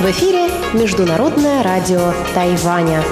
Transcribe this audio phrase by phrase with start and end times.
[0.00, 3.04] В эфире Международное радио Тайваня.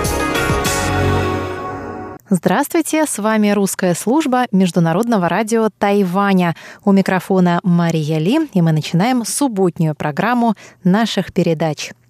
[2.29, 6.56] Здравствуйте, с вами русская служба Международного радио Тайваня.
[6.85, 11.92] У микрофона Мария Ли, и мы начинаем субботнюю программу наших передач–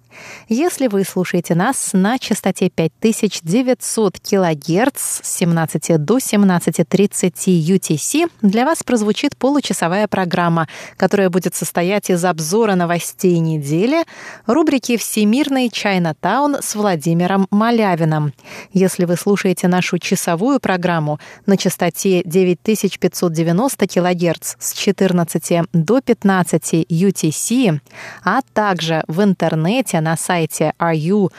[0.47, 8.83] если вы слушаете нас на частоте 5900 кГц с 17 до 17.30 UTC, для вас
[8.83, 10.67] прозвучит получасовая программа,
[10.97, 14.03] которая будет состоять из обзора новостей недели,
[14.45, 18.33] рубрики «Всемирный Чайнатаун» с Владимиром Малявиным.
[18.71, 27.79] Если вы слушаете нашу часовую программу на частоте 9590 кГц с 14 до 15 UTC,
[28.23, 31.29] а также в интернете на сайте ru.rti.org.tw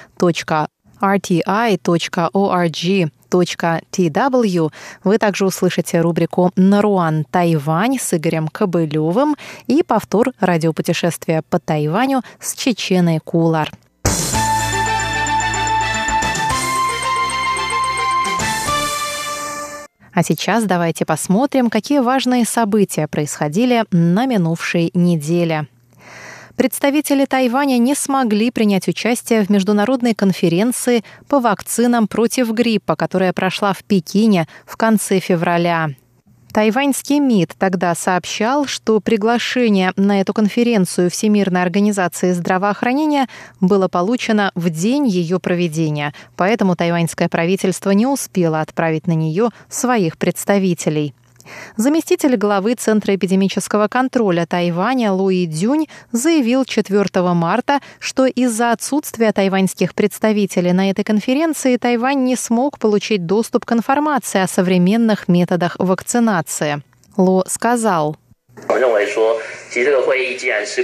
[5.04, 9.36] вы также услышите рубрику «Наруан Тайвань» с Игорем Кобылевым
[9.68, 13.70] и повтор радиопутешествия по Тайваню с Чеченой Кулар.
[20.12, 25.68] А сейчас давайте посмотрим, какие важные события происходили на минувшей неделе.
[26.56, 33.74] Представители Тайваня не смогли принять участие в международной конференции по вакцинам против гриппа, которая прошла
[33.74, 35.90] в Пекине в конце февраля.
[36.54, 43.26] Тайваньский МИД тогда сообщал, что приглашение на эту конференцию Всемирной организации здравоохранения
[43.60, 50.16] было получено в день ее проведения, поэтому тайваньское правительство не успело отправить на нее своих
[50.16, 51.12] представителей.
[51.76, 59.94] Заместитель главы Центра эпидемического контроля Тайваня Луи Дюнь заявил 4 марта, что из-за отсутствия тайваньских
[59.94, 66.82] представителей на этой конференции Тайвань не смог получить доступ к информации о современных методах вакцинации.
[67.16, 68.16] Ло сказал,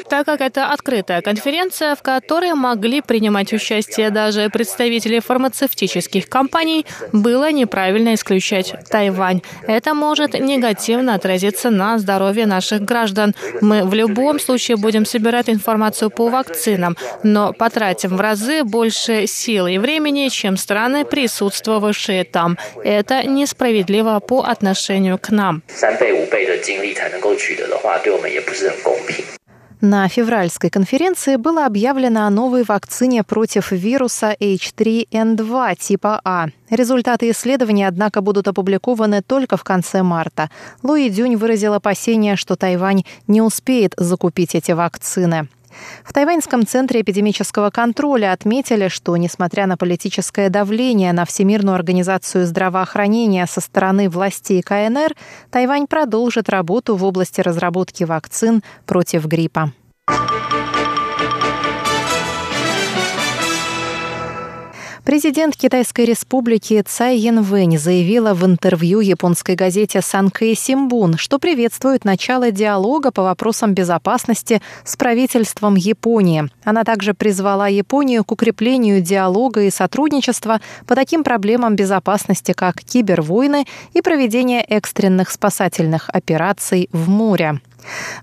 [0.09, 7.51] так как это открытая конференция, в которой могли принимать участие даже представители фармацевтических компаний, было
[7.51, 9.41] неправильно исключать Тайвань.
[9.67, 13.35] Это может негативно отразиться на здоровье наших граждан.
[13.61, 19.67] Мы в любом случае будем собирать информацию по вакцинам, но потратим в разы больше сил
[19.67, 22.59] и времени, чем страны, присутствовавшие там.
[22.85, 25.63] Это несправедливо по отношению к нам.
[26.47, 26.52] 的
[27.78, 29.26] 话，对我们也不是很公平。
[29.80, 36.48] На февральской конференции было объявлено о новой вакцине против вируса H3N2 типа А.
[36.72, 40.50] Результаты исследования, однако, будут опубликованы только в конце марта.
[40.82, 45.48] Луи Дюнь выразил опасение, что Тайвань не успеет закупить эти вакцины.
[46.05, 53.47] В Тайваньском центре эпидемического контроля отметили, что, несмотря на политическое давление на Всемирную организацию здравоохранения
[53.47, 55.15] со стороны властей КНР,
[55.51, 59.73] Тайвань продолжит работу в области разработки вакцин против гриппа.
[65.05, 72.53] Президент Китайской республики Цай Янвэнь заявила в интервью японской газете Санкэй Симбун, что приветствует начало
[72.53, 76.49] диалога по вопросам безопасности с правительством Японии.
[76.63, 83.65] Она также призвала Японию к укреплению диалога и сотрудничества по таким проблемам безопасности, как кибервойны
[83.95, 87.61] и проведение экстренных спасательных операций в море.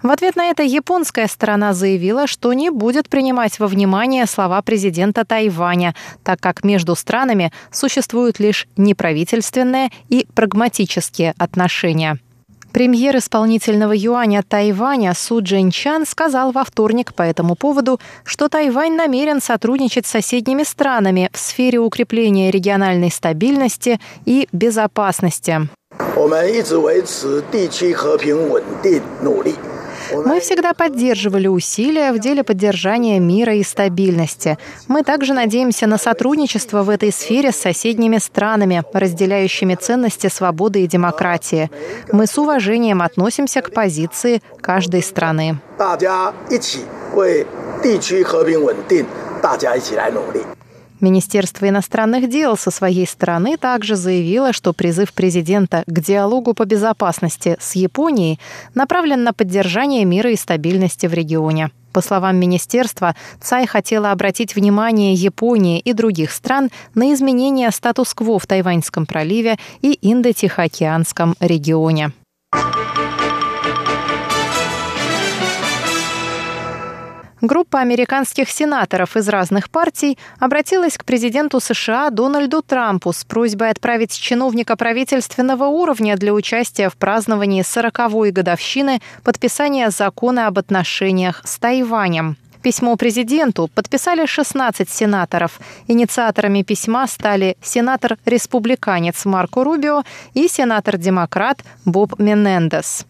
[0.02, 5.26] В ответ на это японская сторона заявила, что не будет принимать во внимание слова президента
[5.26, 12.20] Тайваня, так как между странами существуют лишь неправительственные и прагматические отношения.
[12.72, 19.42] Премьер исполнительного юаня Тайваня Су Джинчан сказал во вторник по этому поводу, что Тайвань намерен
[19.42, 25.70] сотрудничать с соседними странами в сфере укрепления региональной стабильности и безопасности.
[30.27, 34.59] Мы всегда поддерживали усилия в деле поддержания мира и стабильности.
[34.89, 40.87] Мы также надеемся на сотрудничество в этой сфере с соседними странами, разделяющими ценности свободы и
[40.87, 41.71] демократии.
[42.13, 45.59] Мы с уважением относимся к позиции каждой страны.
[49.45, 50.41] 大家一起来努力。
[51.02, 57.56] Министерство иностранных дел со своей стороны также заявило, что призыв президента к диалогу по безопасности
[57.60, 58.40] с Японией
[58.76, 61.72] направлен на поддержание мира и стабильности в регионе.
[61.94, 68.46] По словам министерства, Цай хотела обратить внимание Японии и других стран на изменение статус-кво в
[68.46, 72.12] Тайваньском проливе и Индо-Тихоокеанском регионе.
[77.42, 84.12] Группа американских сенаторов из разных партий обратилась к президенту США Дональду Трампу с просьбой отправить
[84.12, 92.36] чиновника правительственного уровня для участия в праздновании 40-й годовщины подписания закона об отношениях с Тайванем.
[92.62, 95.62] Письмо президенту подписали 16 сенаторов.
[95.88, 100.04] Инициаторами письма стали сенатор-республиканец Марко Рубио
[100.34, 103.06] и сенатор-демократ Боб Менендес.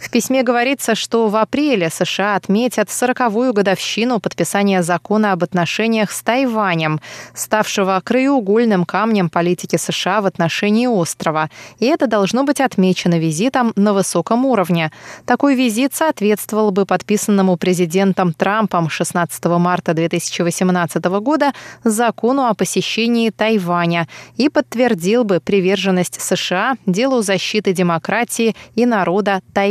[0.00, 6.22] В письме говорится, что в апреле США отметят 40-ю годовщину подписания закона об отношениях с
[6.22, 7.00] Тайванем,
[7.34, 11.50] ставшего краеугольным камнем политики США в отношении острова.
[11.78, 14.90] И это должно быть отмечено визитом на высоком уровне.
[15.26, 21.52] Такой визит соответствовал бы подписанному президентом Трампом 16 марта 2018 года
[21.84, 29.67] закону о посещении Тайваня и подтвердил бы приверженность США делу защиты демократии и народа Тайваня,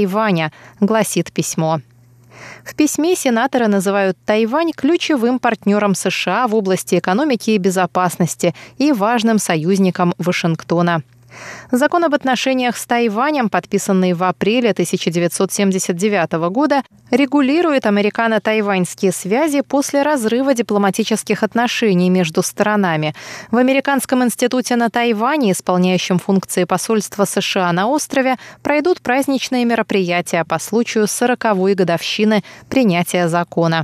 [0.79, 1.79] гласит письмо.
[2.63, 9.39] В письме сенаторы называют Тайвань ключевым партнером США в области экономики и безопасности и важным
[9.39, 11.01] союзником Вашингтона.
[11.71, 20.53] Закон об отношениях с Тайванем, подписанный в апреле 1979 года, регулирует американо-тайваньские связи после разрыва
[20.53, 23.13] дипломатических отношений между сторонами.
[23.51, 30.59] В Американском институте на Тайване, исполняющем функции посольства США на острове, пройдут праздничные мероприятия по
[30.59, 33.83] случаю 40-й годовщины принятия закона.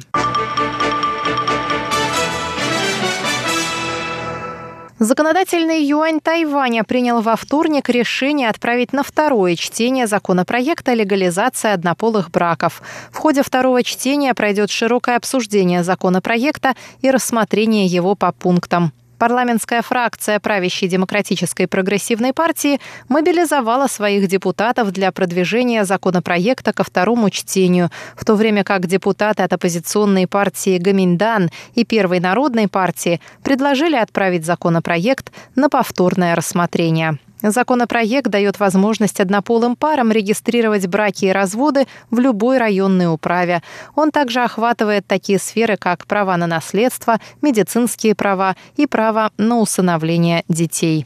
[5.00, 12.82] Законодательный юань Тайваня принял во вторник решение отправить на второе чтение законопроекта легализации однополых браков.
[13.12, 18.94] В ходе второго чтения пройдет широкое обсуждение законопроекта и рассмотрение его по пунктам.
[19.24, 27.90] Парламентская фракция правящей демократической прогрессивной партии мобилизовала своих депутатов для продвижения законопроекта ко второму чтению,
[28.18, 34.46] в то время как депутаты от оппозиционной партии Гаминдан и Первой народной партии предложили отправить
[34.46, 37.18] законопроект на повторное рассмотрение.
[37.44, 43.62] Законопроект дает возможность однополым парам регистрировать браки и разводы в любой районной управе.
[43.96, 50.44] Он также охватывает такие сферы, как права на наследство, медицинские права и право на усыновление
[50.48, 51.06] детей.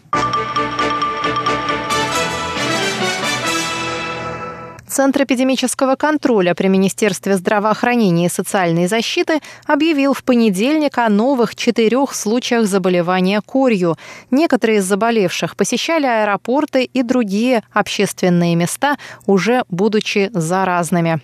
[4.98, 12.16] Центр эпидемического контроля при Министерстве здравоохранения и социальной защиты объявил в понедельник о новых четырех
[12.16, 13.96] случаях заболевания корью.
[14.32, 18.98] Некоторые из заболевших посещали аэропорты и другие общественные места,
[19.28, 21.22] уже будучи заразными.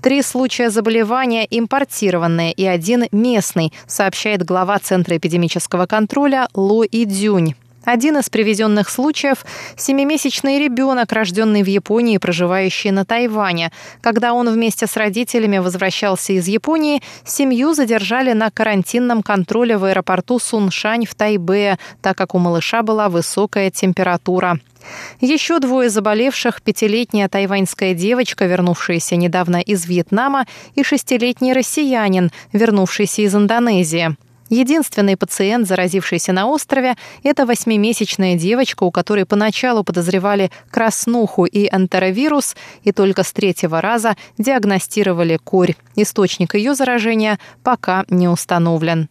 [0.00, 7.56] Три случая заболевания импортированные и один местный, сообщает глава Центра эпидемического контроля Ло Идзюнь.
[7.86, 9.46] Один из привезенных случаев–
[9.76, 13.70] семимесячный ребенок, рожденный в Японии, проживающий на Тайване.
[14.00, 20.40] Когда он вместе с родителями возвращался из Японии, семью задержали на карантинном контроле в аэропорту
[20.40, 24.58] Суншань в Тайбе, так как у малыша была высокая температура.
[25.20, 33.34] Еще двое заболевших– пятилетняя тайваньская девочка, вернувшаяся недавно из Вьетнама, и шестилетний россиянин, вернувшийся из
[33.36, 34.16] Индонезии.
[34.48, 42.56] Единственный пациент, заразившийся на острове, это восьмимесячная девочка, у которой поначалу подозревали краснуху и энтеровирус,
[42.82, 45.74] и только с третьего раза диагностировали корь.
[45.96, 49.08] Источник ее заражения пока не установлен.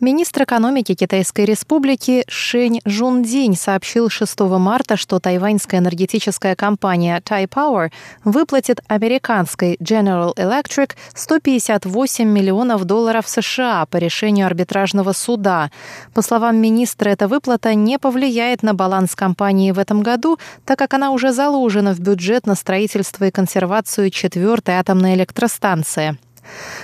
[0.00, 7.90] Министр экономики Китайской республики Шэнь Жундинь сообщил 6 марта, что тайваньская энергетическая компания Tai Power
[8.22, 15.72] выплатит американской General Electric 158 миллионов долларов США по решению арбитражного суда.
[16.14, 20.94] По словам министра, эта выплата не повлияет на баланс компании в этом году, так как
[20.94, 26.16] она уже заложена в бюджет на строительство и консервацию четвертой атомной электростанции.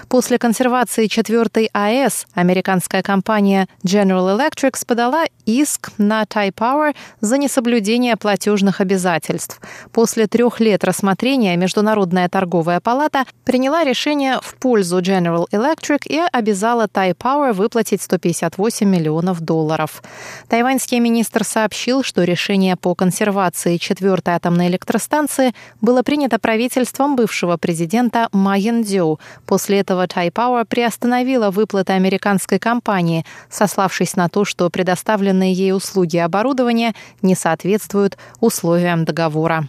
[0.09, 8.17] После консервации четвертой АЭС американская компания General Electric подала иск на Thai Power за несоблюдение
[8.17, 9.61] платежных обязательств.
[9.93, 16.87] После трех лет рассмотрения Международная торговая палата приняла решение в пользу General Electric и обязала
[16.87, 20.03] Thai Power выплатить 158 миллионов долларов.
[20.49, 28.29] Тайваньский министр сообщил, что решение по консервации четвертой атомной электростанции было принято правительством бывшего президента
[28.33, 29.19] Ма Ян-Дю
[29.55, 36.17] После этого Thai Power приостановила выплаты американской компании, сославшись на то, что предоставленные ей услуги
[36.17, 36.93] и оборудование
[37.23, 39.69] не соответствуют условиям договора.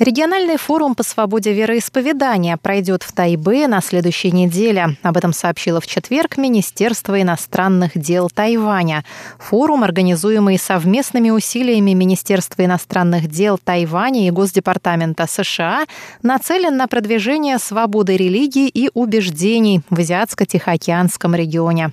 [0.00, 4.96] Региональный форум по свободе вероисповедания пройдет в Тайбе на следующей неделе.
[5.02, 9.04] Об этом сообщило в четверг Министерство иностранных дел Тайваня.
[9.38, 15.84] Форум, организуемый совместными усилиями Министерства иностранных дел Тайваня и Госдепартамента США,
[16.22, 21.92] нацелен на продвижение свободы религии и убеждений в Азиатско-Тихоокеанском регионе.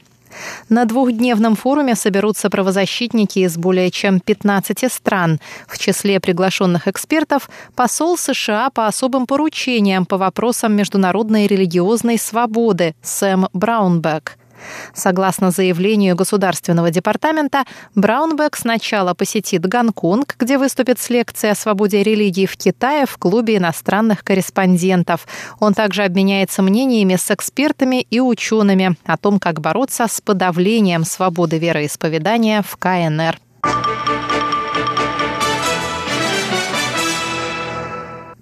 [0.69, 5.39] На двухдневном форуме соберутся правозащитники из более чем 15 стран.
[5.67, 13.47] В числе приглашенных экспертов посол США по особым поручениям по вопросам международной религиозной свободы Сэм
[13.53, 14.37] Браунбек–
[14.93, 17.63] Согласно заявлению Государственного департамента,
[17.95, 23.57] Браунбек сначала посетит Гонконг, где выступит с лекцией о свободе религии в Китае в клубе
[23.57, 25.27] иностранных корреспондентов.
[25.59, 31.57] Он также обменяется мнениями с экспертами и учеными о том, как бороться с подавлением свободы
[31.57, 33.39] вероисповедания в КНР.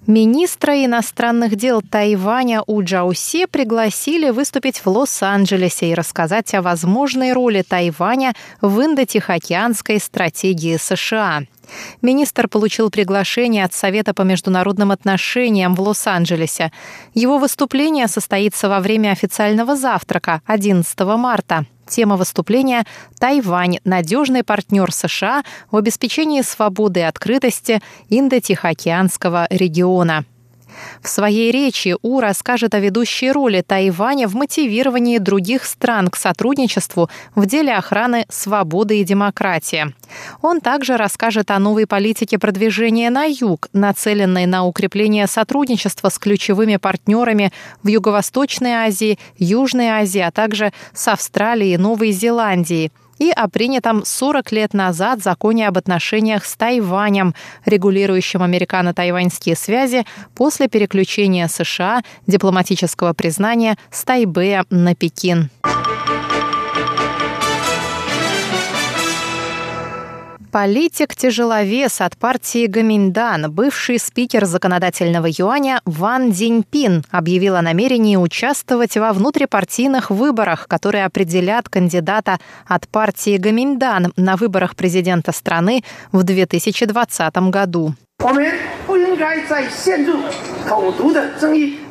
[0.06, 7.62] Министра иностранных дел Тайваня У Джауси пригласили выступить в Лос-Анджелесе и рассказать о возможной роли
[7.62, 11.42] Тайваня в индотихоокеанской стратегии США.
[12.02, 16.70] Министр получил приглашение от Совета по международным отношениям в Лос-Анджелесе.
[17.12, 21.66] Его выступление состоится во время официального завтрака 11 марта.
[21.88, 22.84] Тема выступления
[23.18, 23.78] «Тайвань.
[23.84, 30.24] Надежный партнер США в обеспечении свободы и открытости Индо-Тихоокеанского региона».
[31.02, 37.10] В своей речи У расскажет о ведущей роли Тайваня в мотивировании других стран к сотрудничеству
[37.34, 39.94] в деле охраны свободы и демократии.
[40.42, 46.76] Он также расскажет о новой политике продвижения на юг, нацеленной на укрепление сотрудничества с ключевыми
[46.76, 47.52] партнерами
[47.82, 54.04] в Юго-Восточной Азии, Южной Азии, а также с Австралией и Новой Зеландией– и о принятом
[54.04, 63.12] 40 лет назад законе об отношениях с Тайванем, регулирующем американо-тайваньские связи после переключения США дипломатического
[63.12, 65.50] признания с Тайбэя на Пекин.
[70.56, 79.12] Политик-тяжеловес от партии Гаминдан, бывший спикер законодательного юаня Ван Диньпин объявил о намерении участвовать во
[79.12, 87.94] внутрипартийных выборах, которые определят кандидата от партии Гаминдан на выборах президента страны в 2020 году.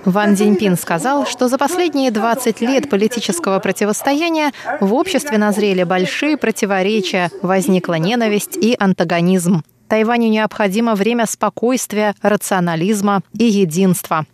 [0.05, 4.51] Ван Цзиньпин сказал, что за последние 20 лет политического противостояния
[4.81, 9.63] в обществе назрели большие противоречия, возникла ненависть и антагонизм.
[9.87, 14.25] Тайваню необходимо время спокойствия, рационализма и единства.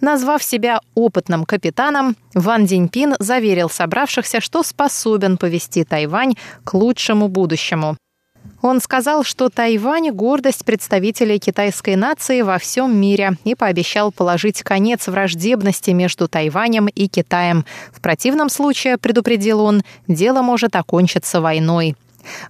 [0.00, 6.34] Назвав себя опытным капитаном, Ван Диньпин заверил собравшихся, что способен повести Тайвань
[6.64, 7.96] к лучшему будущему.
[8.62, 15.06] Он сказал, что Тайвань– гордость представителей китайской нации во всем мире и пообещал положить конец
[15.06, 17.66] враждебности между Тайванем и Китаем.
[17.92, 21.94] В противном случае, предупредил он, дело может окончиться войной.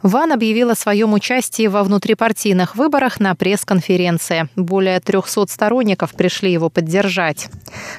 [0.02, 4.48] Ван объявил о своем участии во внутрипартийных выборах на пресс-конференции.
[4.56, 7.48] Более 300 сторонников пришли его поддержать.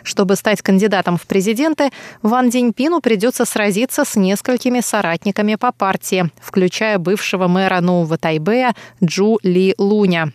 [0.04, 1.92] Чтобы стать кандидатом в президенты,
[2.22, 9.40] Ван Диньпину придется сразиться с несколькими соратниками по партии, включая бывшего мэра Нового Тайбэя Джу
[9.44, 10.32] Ли Луня.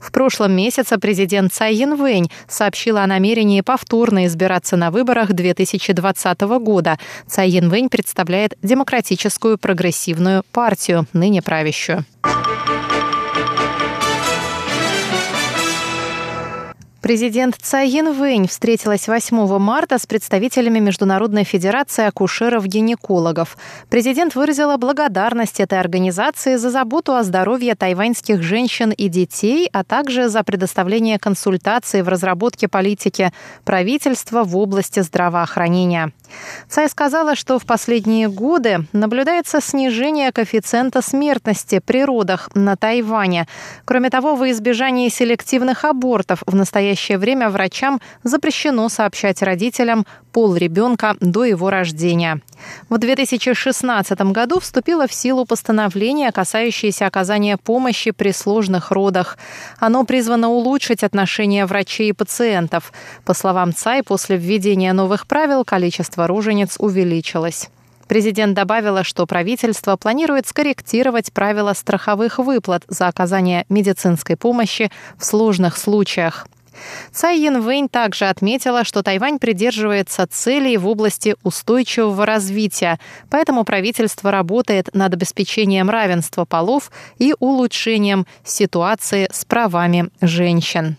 [0.00, 6.98] В прошлом месяце президент Цай Янвэнь сообщила о намерении повторно избираться на выборах 2020 года.
[7.26, 12.04] Цай Янвэнь представляет Демократическую прогрессивную партию, ныне правящую.
[17.08, 23.56] Президент Цай Янвэнь встретилась 8 марта с представителями Международной федерации акушеров-гинекологов.
[23.88, 30.28] Президент выразила благодарность этой организации за заботу о здоровье тайваньских женщин и детей, а также
[30.28, 33.32] за предоставление консультаций в разработке политики
[33.64, 36.12] правительства в области здравоохранения.
[36.68, 43.46] Цай сказала, что в последние годы наблюдается снижение коэффициента смертности при родах на Тайване.
[43.84, 51.16] Кроме того, во избежание селективных абортов в настоящее время врачам запрещено сообщать родителям пол ребенка
[51.20, 52.40] до его рождения.
[52.88, 59.38] В 2016 году вступило в силу постановление, касающееся оказания помощи при сложных родах.
[59.78, 62.92] Оно призвано улучшить отношения врачей и пациентов.
[63.24, 67.70] По словам ЦАЙ, после введения новых правил количество рожениц увеличилось.
[68.08, 75.76] Президент добавила, что правительство планирует скорректировать правила страховых выплат за оказание медицинской помощи в сложных
[75.76, 76.46] случаях.
[77.12, 82.98] Цай Янвэнь также отметила, что Тайвань придерживается целей в области устойчивого развития,
[83.30, 90.96] поэтому правительство работает над обеспечением равенства полов и улучшением ситуации с правами женщин.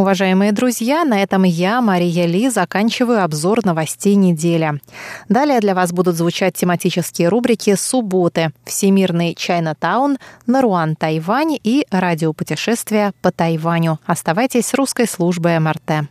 [0.00, 4.80] Уважаемые друзья, на этом я, Мария Ли, заканчиваю обзор новостей недели.
[5.28, 10.16] Далее для вас будут звучать тематические рубрики «Субботы», «Всемирный Чайна-таун»,
[10.46, 13.98] «Наруан Тайвань» и «Радиопутешествия по Тайваню».
[14.06, 16.08] Оставайтесь с русской службой МРТ.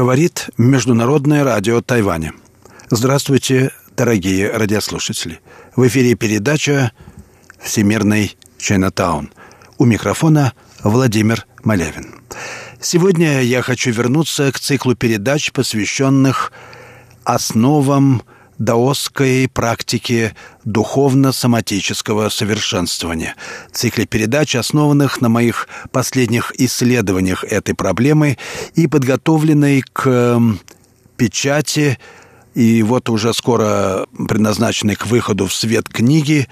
[0.00, 2.32] Говорит Международное радио Тайваня.
[2.88, 5.40] Здравствуйте, дорогие радиослушатели.
[5.76, 6.92] В эфире передача
[7.62, 9.30] «Всемирный Чайнатаун».
[9.76, 12.14] У микрофона Владимир Малявин.
[12.80, 16.50] Сегодня я хочу вернуться к циклу передач, посвященных
[17.24, 18.22] основам
[18.60, 23.34] даосской практики духовно-соматического совершенствования.
[23.72, 28.36] Цикле передач, основанных на моих последних исследованиях этой проблемы
[28.74, 30.38] и подготовленной к
[31.16, 31.98] печати
[32.54, 36.46] и вот уже скоро предназначенной к выходу в свет книги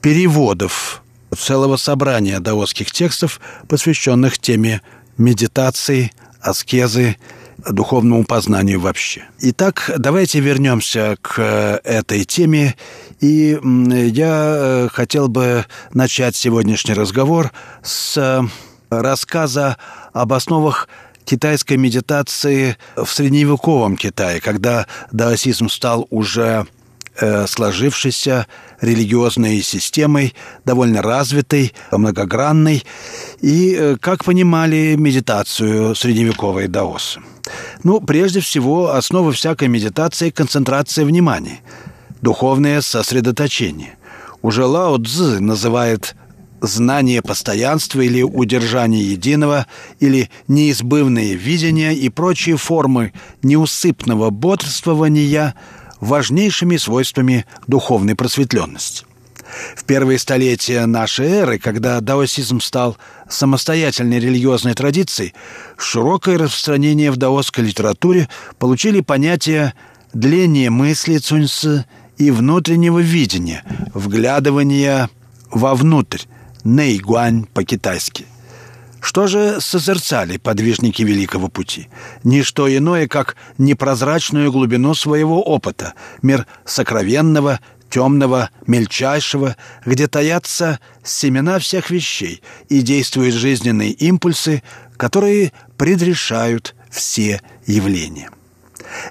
[0.00, 1.02] переводов
[1.36, 4.80] целого собрания даосских текстов, посвященных теме
[5.16, 7.16] медитации, аскезы
[7.66, 9.24] духовному познанию вообще.
[9.40, 12.76] Итак, давайте вернемся к э, этой теме.
[13.20, 17.50] И я э, хотел бы начать сегодняшний разговор
[17.82, 18.42] с э,
[18.90, 19.76] рассказа
[20.12, 20.88] об основах
[21.24, 26.66] китайской медитации в средневековом Китае, когда даосизм стал уже
[27.48, 28.46] сложившейся
[28.80, 30.34] религиозной системой,
[30.64, 32.84] довольно развитой, многогранной,
[33.40, 37.20] и как понимали медитацию средневековые даосы.
[37.82, 41.60] Ну, прежде всего, основа всякой медитации– концентрация внимания,
[42.20, 43.96] духовное сосредоточение.
[44.42, 46.14] Уже Лао Цзы называет
[46.60, 49.66] знание постоянства или удержание единого,
[50.00, 53.12] или неизбывное видение и прочие формы
[53.42, 55.54] неусыпного бодрствования
[56.00, 59.04] важнейшими свойствами духовной просветленности.
[59.76, 62.96] В первые столетия нашей эры, когда даосизм стал
[63.28, 65.34] самостоятельной религиозной традицией,
[65.76, 69.74] широкое распространение в даосской литературе получили понятия
[70.12, 75.10] дления мысли Цуньсы и внутреннего видения, вглядывания
[75.50, 76.22] вовнутрь,
[76.64, 78.26] нейгуань по-китайски.
[79.00, 81.88] Что же созерцали подвижники Великого Пути?
[82.24, 91.90] Ничто иное, как непрозрачную глубину своего опыта, мир сокровенного, темного, мельчайшего, где таятся семена всех
[91.90, 94.62] вещей и действуют жизненные импульсы,
[94.96, 98.30] которые предрешают все явления.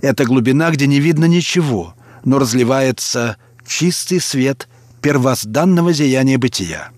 [0.01, 4.67] Это глубина, где не видно ничего, но разливается чистый свет
[5.01, 6.89] первозданного зияния бытия.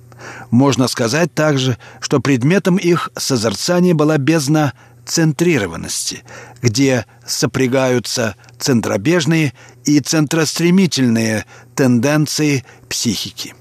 [0.51, 4.73] Можно сказать также, что предметом их созерцания была бездна
[5.09, 6.23] центрированности,
[6.61, 11.45] где сопрягаются центробежные и центростремительные
[11.75, 13.55] тенденции психики.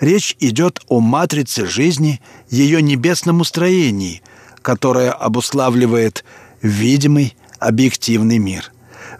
[0.00, 4.22] Речь идет о матрице жизни, ее небесном устроении,
[4.62, 6.24] которое обуславливает
[6.62, 8.72] видимый объективный мир.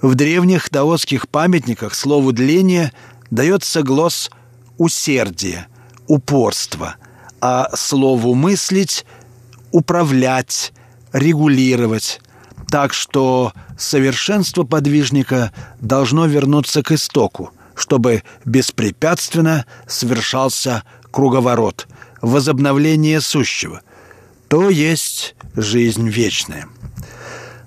[0.03, 2.93] В древних даосских памятниках слову «дление»
[3.31, 4.31] дается глосс
[4.77, 5.67] «усердие»,
[6.07, 6.97] «упорство»,
[7.41, 9.05] а слову «мыслить»—
[9.73, 10.73] «управлять»,
[11.19, 12.21] регулировать.
[12.71, 21.87] Так что совершенство подвижника должно вернуться к истоку, чтобы беспрепятственно совершался круговорот,
[22.21, 23.81] возобновление сущего,
[24.49, 26.67] то есть жизнь вечная.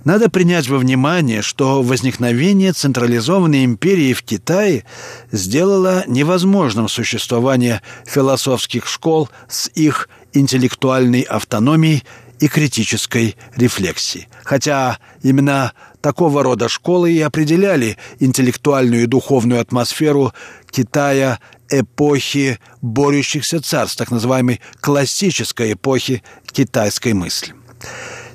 [0.04, 4.84] Надо принять во внимание, что возникновение централизованной империи в Китае
[5.32, 12.04] сделало невозможным существование философских школ с их интеллектуальной автономией
[12.42, 14.28] и критической рефлексии.
[14.44, 20.34] Хотя именно такого рода школы и определяли интеллектуальную и духовную атмосферу
[20.70, 27.54] Китая эпохи борющихся царств, так называемой классической эпохи китайской мысли.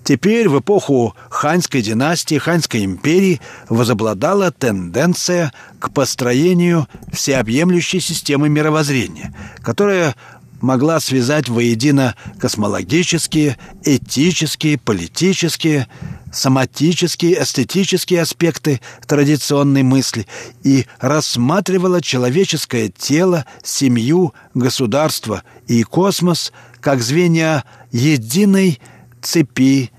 [0.05, 10.15] Теперь в эпоху ханьской династии, ханьской империи возобладала тенденция к построению всеобъемлющей системы мировоззрения, которая
[10.61, 15.89] могла связать воедино космологические, этические, политические,
[16.33, 20.27] соматические, эстетические аспекты традиционной мысли
[20.63, 28.81] и рассматривала человеческое тело, семью, государство и космос как звенья единой
[29.23, 29.91] цепи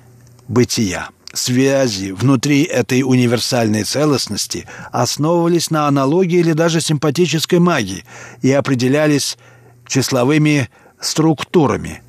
[0.47, 1.09] бытия.
[1.33, 8.05] связи внутри этой универсальной целостности основывались на аналогии или даже симпатической магии
[8.41, 9.37] и определялись
[9.87, 10.69] числовыми
[10.99, 12.01] структурами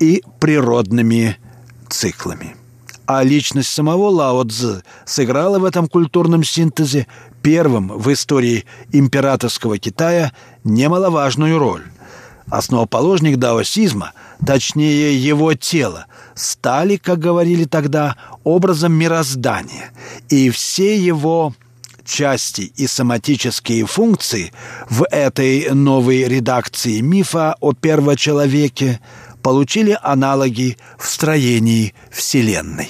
[0.00, 1.36] и природными
[1.88, 2.56] циклами.
[3.06, 7.06] А личность самого Лао Цзы сыграла в этом культурном синтезе
[7.42, 10.32] первым в истории императорского Китая
[10.64, 11.84] немаловажную роль.
[12.50, 14.12] Основоположник даосизма,
[14.44, 19.90] точнее его тело, стали, как говорили тогда, образом мироздания,
[20.28, 21.54] и все его
[22.04, 24.52] части и соматические функции
[24.88, 29.00] в этой новой редакции мифа о первочеловеке
[29.42, 32.88] получили аналоги в строении Вселенной.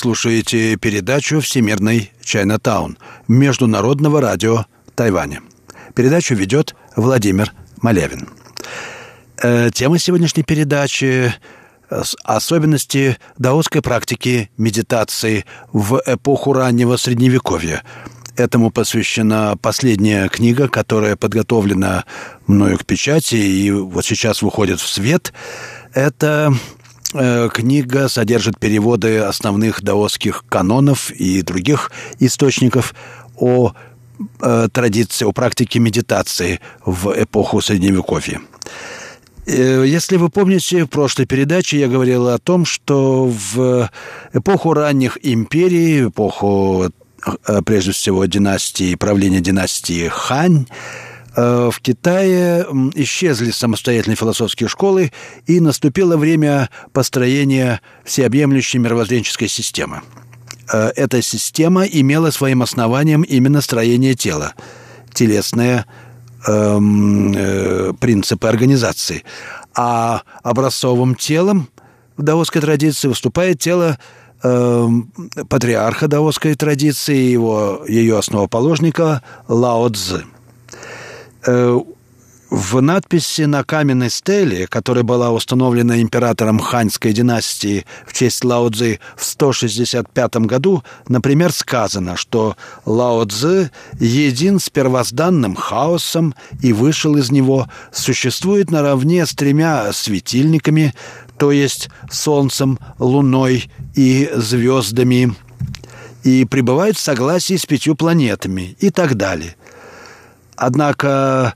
[0.00, 2.96] Слушаете передачу «Всемирный Чайнатаун»
[3.28, 5.42] Международного радио Тайваня.
[5.94, 8.26] Передачу ведет Владимир Малявин.
[9.42, 11.34] Э, тема сегодняшней передачи–
[12.24, 17.82] особенности даосской практики медитации в эпоху раннего Средневековья.
[18.36, 22.04] Этому посвящена последняя книга, которая подготовлена
[22.46, 25.34] мною к печати и вот сейчас выходит в свет.
[25.92, 26.54] Это
[27.12, 32.94] книга содержит переводы основных даосских канонов и других источников
[33.36, 33.72] о
[34.40, 38.40] э, традиции, о практике медитации в эпоху Средневековья.
[39.46, 43.90] Э, если вы помните, в прошлой передаче я говорил о том, что в
[44.32, 46.92] эпоху ранних империй, эпоху
[47.66, 51.09] прежде всего династии, правления династии Хань, Э,
[51.70, 55.12] в Китае исчезли самостоятельные философские школы,
[55.46, 60.02] и наступило время построения всеобъемлющей мировоззренческой системы.
[60.72, 64.54] Э, эта система имела своим основанием именно строение тела,
[65.12, 65.84] телесные
[66.46, 69.24] эм, э, принципы организации.
[69.74, 71.68] А образцовым телом
[72.16, 73.98] в даосской традиции выступает тело
[74.42, 74.88] э,
[75.48, 80.39] патриарха даосской традиции, его, ее основоположника Лао Цзы– Э,
[81.46, 88.98] в надписи на каменной стеле, которая была установлена императором ханьской династии в честь Лао Цзы
[89.16, 97.30] в 165 году, например, сказано, что Лао Цзы един с первозданным хаосом и вышел из
[97.30, 100.92] него, существует наравне с тремя светильниками,
[101.38, 105.34] то есть солнцем, луной и звездами,
[106.24, 109.54] и пребывает в согласии с пятью планетами и так далее.
[110.60, 111.54] Однако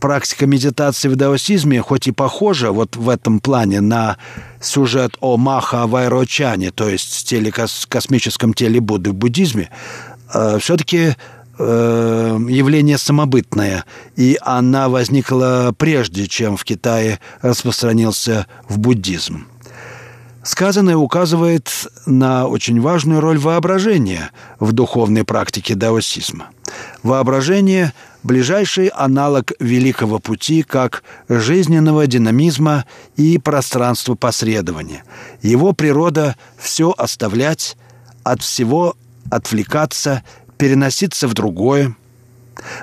[0.00, 4.16] практика медитации в даосизме, хоть и похожа вот в этом плане на
[4.58, 9.68] сюжет о Маха Вайрочане, то есть теле, космическом теле Будды в буддизме,
[10.32, 11.14] э, все-таки
[11.58, 13.84] э, явление самобытное,
[14.16, 19.46] и она возникла прежде, чем в Китае распространился в буддизм.
[20.42, 21.68] Сказанное указывает
[22.06, 26.46] на очень важную роль воображения в духовной практике даосизма.
[27.02, 32.84] Воображение– ближайший аналог великого пути как жизненного динамизма
[33.16, 35.04] и пространства посредования.
[35.42, 37.76] Его природа– все оставлять,
[38.22, 38.96] от всего
[39.30, 40.22] отвлекаться,
[40.58, 41.96] переноситься в другое.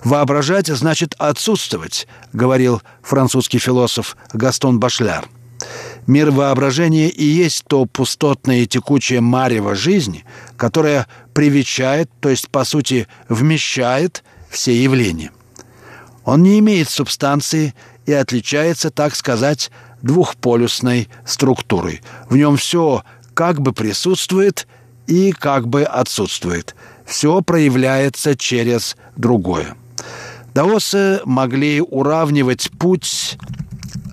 [0.04, 5.30] «Воображать значит отсутствовать»,– говорил французский философ Гастон Башляр.
[6.08, 10.26] Мир воображения и есть то пустотное и текучее марево жизни,
[10.58, 15.32] которое привечает, то есть, по сути, вмещает– все явления.
[16.26, 17.74] Он не имеет субстанции
[18.06, 22.02] и отличается, так сказать, двухполюсной структурой.
[22.30, 24.68] В нем все как бы присутствует
[25.08, 26.76] и как бы отсутствует.
[27.06, 29.76] Все проявляется через другое.
[30.54, 33.38] Даосы могли уравнивать путь,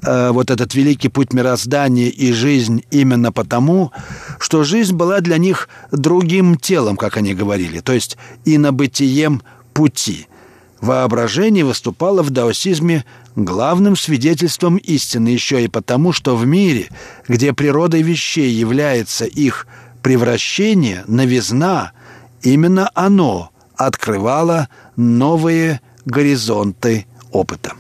[0.03, 3.93] э, вот этот великий путь мироздания и жизнь именно потому,
[4.39, 9.43] что жизнь была для них другим телом, как они говорили, то есть инобытием
[9.77, 10.27] пути.
[10.81, 16.89] Воображение выступало в даосизме главным свидетельством истины еще и потому, что в мире,
[17.29, 19.67] где природой вещей является их
[20.03, 21.93] превращение, новизна,
[22.41, 27.75] именно оно открывало новые горизонты опыта.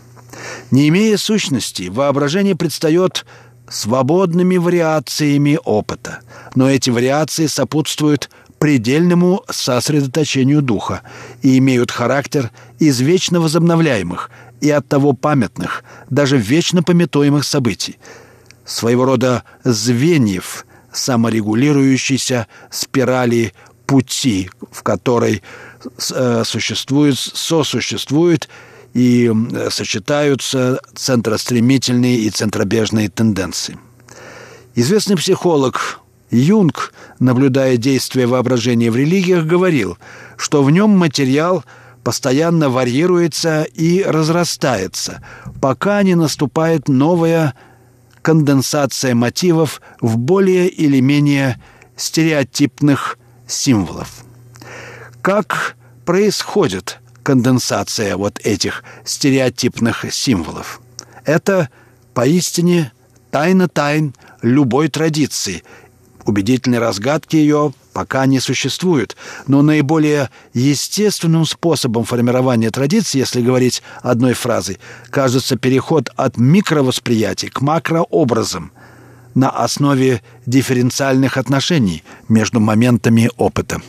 [0.71, 3.25] Не имея сущности, воображение предстает
[3.71, 6.21] свободными вариациями опыта,
[6.55, 8.29] но эти вариации сопутствуют
[8.59, 11.03] предельному сосредоточению духа
[11.43, 17.99] и имеют характер извечно возобновляемых и оттого памятных, даже вечно пометуемых событий,
[18.65, 23.53] своего рода звеньев саморегулирующейся спирали
[23.87, 25.43] пути, в которой
[26.15, 28.49] э, существует, сосуществуют
[28.95, 29.31] и
[29.71, 33.79] сочетаются центростремительные и центробежные тенденции.
[34.75, 39.99] Известный психолог Юнг, наблюдая действия воображения в религиях, говорил,
[40.37, 41.65] что в нем материал
[42.03, 45.23] постоянно варьируется и разрастается,
[45.61, 47.55] пока не наступает новая
[48.23, 51.61] конденсация мотивов в более или менее
[51.97, 54.25] стереотипных символов.
[55.23, 60.81] Как происходит конденсация вот этих стереотипных символов?
[61.25, 61.71] Это
[62.15, 62.93] поистине
[63.31, 65.63] тайна тайн любой традиции.
[66.27, 74.35] Убедительной разгадки ее пока не существует, но наиболее естественным способом формирования традиции, если говорить одной
[74.35, 74.79] фразой,
[75.11, 78.73] кажется переход от микровосприятия к макрообразам
[79.35, 83.81] на основе дифференциальных отношений между моментами опыта.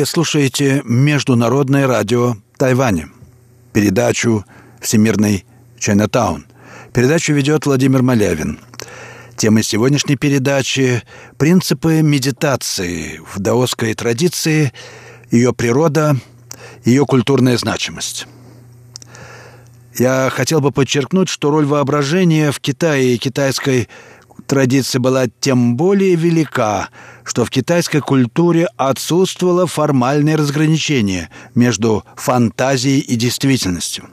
[0.00, 3.10] Вы слушаете Международное радио Тайваня,
[3.74, 4.46] передачу
[4.80, 5.44] «Всемирный
[5.78, 6.46] Чайнатаун».
[6.94, 8.60] Передачу ведет Владимир Малявин.
[9.36, 11.02] Тема сегодняшней передачи–
[11.36, 14.72] принципы медитации в даосской традиции,
[15.30, 16.16] ее природа,
[16.86, 18.26] ее культурная значимость.
[19.98, 23.86] Я хотел бы подчеркнуть, что роль воображения в Китае и китайской
[24.50, 26.88] традиция была тем более велика,
[27.22, 34.08] что в китайской культуре отсутствовало формальное разграничение между фантазией и действительностью.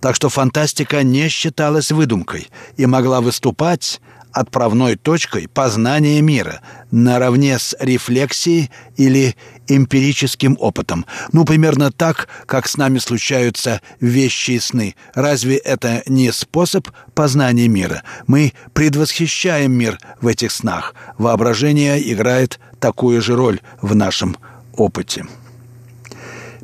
[0.00, 7.74] Так что фантастика не считалась выдумкой и могла выступать отправной точкой познания мира наравне с
[7.80, 9.36] рефлексией или
[9.68, 11.06] эмпирическим опытом.
[11.32, 14.94] Ну, примерно так, как с нами случаются вещи и сны.
[15.14, 18.02] Разве это не способ познания мира?
[18.26, 20.94] Мы предвосхищаем мир в этих снах.
[21.18, 24.36] Воображение играет такую же роль в нашем
[24.74, 25.26] опыте.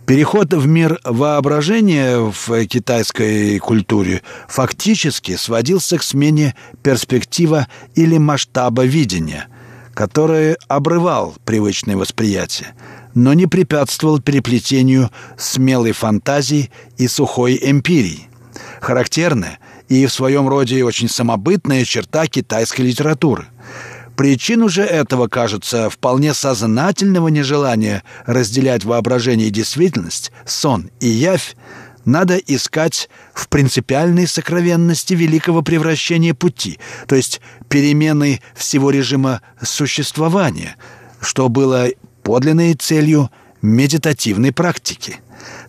[0.07, 9.47] Переход в мир воображения в китайской культуре фактически сводился к смене перспектива или масштаба видения,
[9.95, 12.75] который обрывал привычное восприятие,
[13.15, 18.29] но не препятствовал переплетению смелой фантазии и сухой эмпирии.
[18.81, 23.47] Характерная и в своем роде очень самобытная черта китайской литературы.
[24.17, 31.57] Причину же этого, кажется, вполне сознательного нежелания разделять воображение и действительность, сон и явь,
[32.05, 40.77] надо искать в принципиальной сокровенности великого превращения пути, то есть перемены всего режима существования,
[41.21, 41.89] что было
[42.25, 43.31] подлинной целью
[43.63, 45.21] медитативной практики.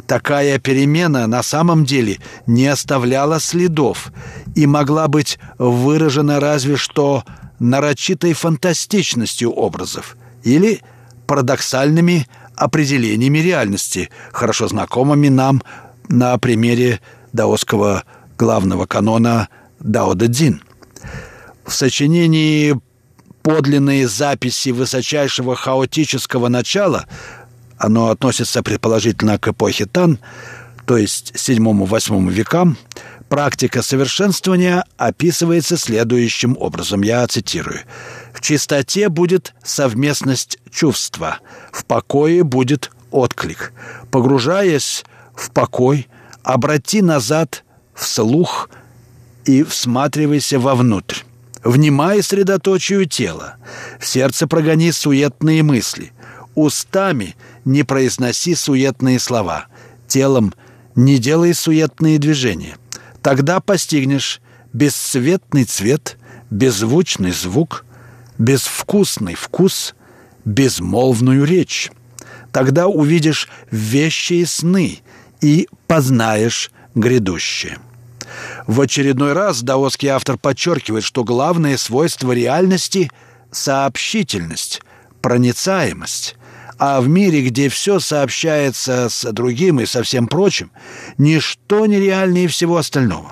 [0.07, 4.11] Такая перемена на самом деле не оставляла следов
[4.55, 7.23] и могла быть выражена разве что
[7.59, 10.81] нарочитой фантастичностью образов или
[11.27, 15.61] парадоксальными определениями реальности, хорошо знакомыми нам
[16.07, 17.01] на примере
[17.33, 18.03] даосского
[18.37, 20.61] главного канона Дао Дэ Цзин.
[21.65, 22.79] В сочинении
[23.45, 27.05] «Подлинные записи высочайшего хаотического начала»
[27.77, 30.17] оно относится предположительно к эпохе Тан,
[30.87, 32.77] то есть VII-VIII векам,
[33.29, 37.81] Практика совершенствования описывается следующим образом, я цитирую.
[38.33, 41.39] «В чистоте будет совместность чувства,
[41.71, 43.73] в покое будет отклик.
[44.11, 45.03] Погружаясь
[45.35, 46.07] в покой,
[46.43, 47.63] обрати назад
[47.95, 48.69] вслух
[49.45, 51.24] и всматривайся вовнутрь.
[51.65, 53.55] Внимай средоточию тела.
[53.99, 56.11] В сердце прогони суетные мысли.
[56.53, 59.65] Устами не произноси суетные слова.
[60.07, 60.53] Телом
[60.93, 62.77] не делай суетные движения.
[63.23, 64.41] Тогда постигнешь
[64.73, 66.19] бесцветный цвет,
[66.51, 67.83] беззвучный звук,
[68.37, 69.95] безвкусный вкус,
[70.45, 71.91] безмолвную речь.
[72.51, 74.99] Тогда увидишь вещие сны
[75.41, 77.79] и познаешь грядущее.
[78.67, 83.11] В очередной раз даосский автор подчеркивает, что главное свойство реальности–
[83.51, 84.81] сообщительность,
[85.21, 86.35] проницаемость.
[86.77, 90.71] А в мире, где все сообщается с другим и со всем прочим,
[91.17, 93.31] ничто нереальнее всего остального.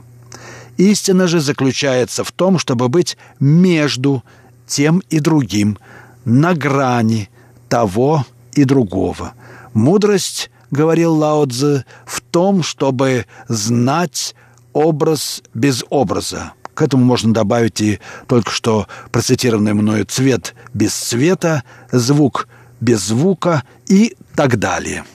[0.78, 4.24] Истина же заключается в том, чтобы быть между
[4.66, 5.78] тем и другим,
[6.26, 7.30] на грани
[7.68, 9.34] того и другого.
[9.74, 14.36] Мудрость, говорил Лао Цзы, в том, чтобы знать
[14.74, 16.54] образ без образа.
[16.74, 22.48] К этому можно добавить и только что процитированный мною цвет без цвета, звук
[22.84, 25.06] без звука и так далее.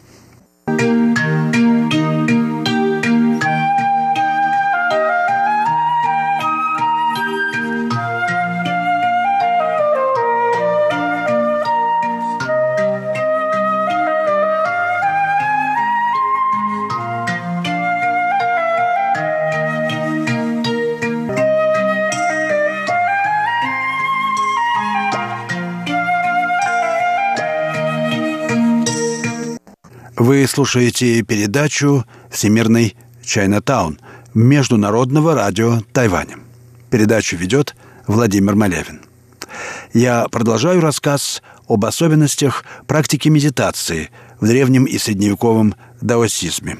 [30.58, 34.00] Слушаете передачу «Всемирный Чайнатаун»
[34.34, 36.38] Международного радио Тайваня.
[36.90, 37.76] Передачу ведет
[38.08, 39.00] Владимир Малявин.
[39.94, 46.76] Я продолжаю рассказ об особенностях практики медитации в древнем и средневековом даосизме.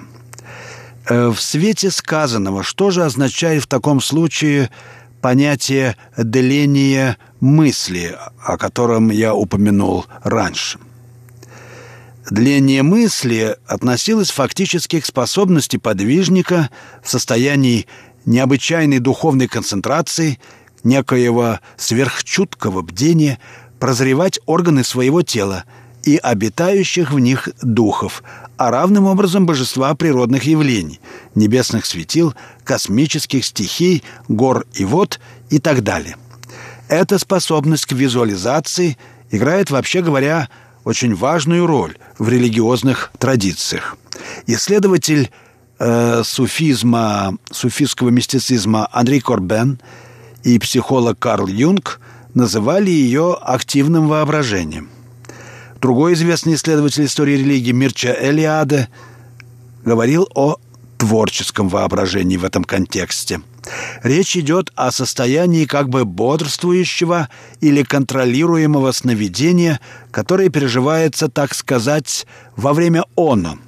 [1.08, 4.70] Э, в свете сказанного, что же означает в таком случае
[5.20, 10.80] понятие деления мысли, о котором я упомянул раньше?
[12.30, 16.68] Дление мысли относилось фактически к способности подвижника
[17.02, 17.86] в состоянии
[18.26, 20.38] необычайной духовной концентрации,
[20.84, 23.38] некоего сверхчуткого бдения,
[23.80, 25.64] прозревать органы своего тела
[26.02, 28.22] и обитающих в них духов,
[28.58, 31.00] а равным образом божества природных явлений,
[31.34, 36.16] небесных светил, космических стихий, гор и вод и так далее.
[36.88, 38.98] Эта способность к визуализации
[39.30, 40.48] играет, вообще говоря,
[40.88, 43.98] очень важную роль в религиозных традициях.
[44.46, 45.30] Исследователь
[45.78, 49.78] э, суфизма, суфистского мистицизма Андрей Корбен
[50.44, 52.00] и психолог Карл Юнг
[52.32, 54.88] называли ее активным воображением.
[55.78, 58.88] Другой известный исследователь истории религии Мирча Элиаде
[59.84, 60.56] говорил о
[60.98, 63.40] творческом воображении в этом контексте–
[64.02, 67.28] Речь идет о состоянии как бы бодрствующего
[67.60, 69.80] или контролируемого сновидения,
[70.10, 73.58] которое переживается, так сказать, во время оно,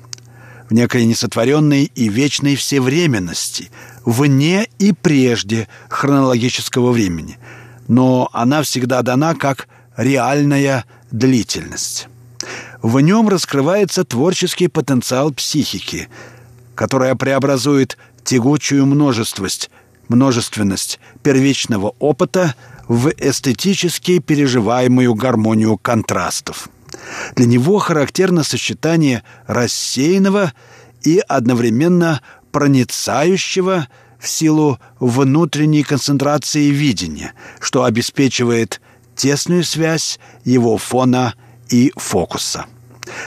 [0.69, 3.71] в некой несотворенной и вечной всевременности,
[4.05, 7.39] вне и прежде хронологического времени,
[7.89, 12.09] но она всегда дана как реальная длительность.
[12.83, 16.09] В нем раскрывается творческий потенциал психики,
[16.81, 19.69] которая преобразует тягучую множествость
[20.09, 22.55] множественность первичного опыта
[22.89, 26.71] в эстетически переживаемую гармонию контрастов.
[27.37, 30.55] Для него характерно сочетание рассеянного
[31.03, 33.89] и одновременно проницающего
[34.19, 38.81] в силу внутренней концентрации видения, что обеспечивает
[39.15, 41.35] тесную связь его фона
[41.69, 42.65] и фокуса.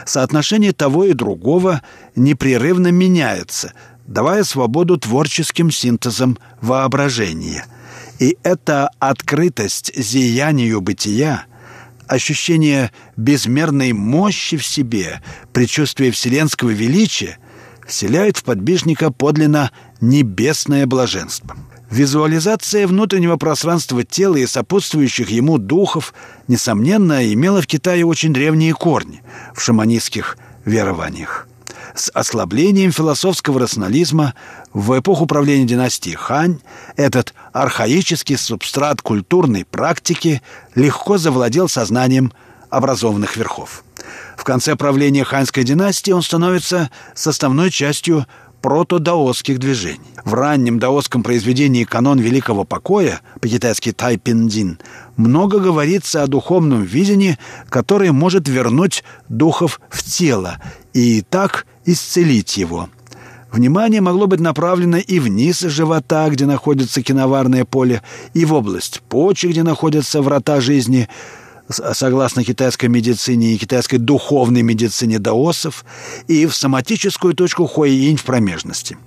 [0.05, 1.81] Соотношение того и другого
[2.15, 3.73] непрерывно меняется–
[4.07, 7.65] давая свободу творческим синтезам воображения.
[8.19, 11.45] И эта открытость зиянию бытия,
[12.07, 17.37] ощущение безмерной мощи в себе, предчувствие вселенского величия
[17.87, 21.57] вселяет в подвижника подлинно небесное блаженство.
[21.93, 26.15] Визуализация внутреннего пространства тела и сопутствующих ему духов,
[26.47, 29.21] несомненно, имела в Китае очень древние корни
[29.53, 31.47] в шаманистских верованиях
[31.93, 34.33] с ослаблением философского рационализма
[34.73, 36.61] в эпоху правления династии Хань
[36.95, 40.41] этот архаический субстрат культурной практики
[40.73, 42.33] легко завладел сознанием
[42.71, 43.83] образованных верхов.
[44.35, 48.25] В конце правления ханьской династии он становится составной частью
[48.63, 49.99] протодаосских движений.
[50.23, 54.79] В раннем даосском произведении «Канон Великого Покоя» по-китайски «Тайпиндин»
[55.17, 60.61] много говорится о духовном видении, которое может вернуть духов в тело
[60.93, 62.87] и так исцелить его.
[63.51, 68.01] Внимание могло быть направлено и вниз живота, где находится киноварное поле,
[68.33, 71.09] и в область почек, где находятся врата жизни–
[71.69, 75.85] согласно китайской медицине и китайской духовной медицине даосов,
[76.27, 78.97] и в соматическую точку хуэйинь в промежности.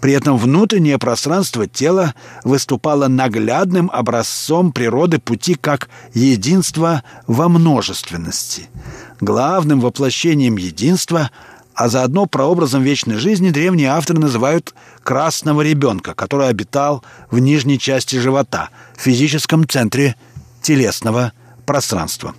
[0.00, 8.68] При этом внутреннее пространство тела выступало наглядным образцом природы пути как единство во множественности.
[9.20, 11.30] Главным воплощением единства–
[11.80, 18.16] а заодно прообразом вечной жизни древние авторы называют красного ребенка, который обитал в нижней части
[18.16, 20.14] живота, в физическом центре
[20.60, 21.32] телесного
[21.70, 22.34] пространства.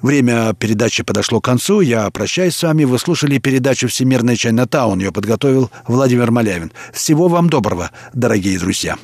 [0.00, 1.80] Время передачи подошло к концу.
[1.80, 2.84] Я прощаюсь с вами.
[2.84, 5.00] Вы слушали передачу «Всемирная Чайна-таун».
[5.00, 6.70] Ее подготовил Владимир Малявин.
[6.92, 8.96] Всего вам доброго, дорогие друзья.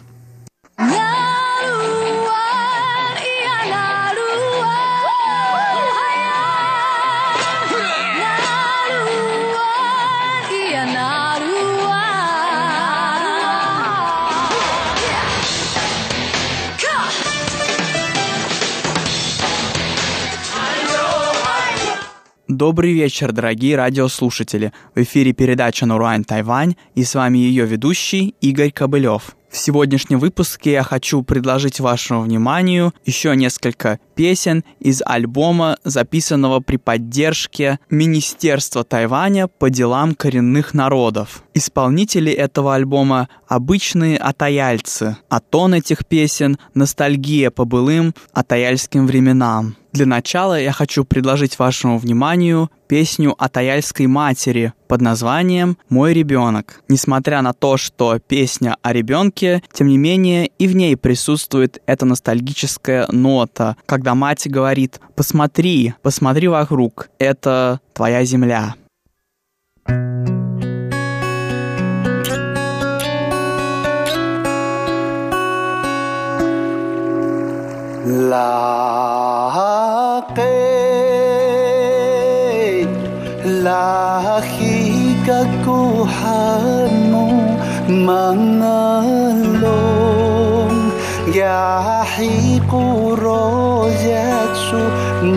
[22.57, 24.73] Добрый вечер, дорогие радиослушатели.
[24.95, 29.37] В эфире передача «Нуруань Тайвань» и с вами ее ведущий Игорь Кобылев.
[29.51, 36.79] В сегодняшнем выпуске я хочу предложить вашему вниманию еще несколько песен из альбома, записанного при
[36.79, 41.43] поддержке Министерства Тайваня по делам коренных народов.
[41.53, 49.77] Исполнители этого альбома– обычные атаяльцы, а тон этих песен– ностальгия по былым атаяльским временам.
[49.97, 56.83] Для начала я хочу предложить вашему вниманию песню о Таяльской матери под названием «Мой ребенок».
[56.87, 62.05] Несмотря на то, что песня о ребенке, тем не менее и в ней присутствует эта
[62.05, 68.75] ностальгическая нота, когда мать говорит «Посмотри, посмотри вокруг, это твоя земля».
[80.17, 80.49] akin
[83.65, 87.27] Lahi kekuhanmu
[87.93, 89.13] mengelung
[91.31, 94.83] Yahi kuro yatsu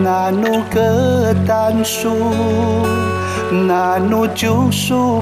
[0.06, 2.16] nanu ketansu
[3.50, 5.20] Nanu chusu